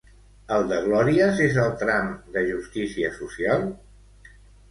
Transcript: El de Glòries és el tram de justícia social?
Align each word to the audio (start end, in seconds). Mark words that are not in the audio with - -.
El 0.53 0.63
de 0.69 0.77
Glòries 0.85 1.41
és 1.47 1.59
el 1.65 1.75
tram 1.83 2.09
de 2.37 2.43
justícia 2.47 3.13
social? 3.19 3.69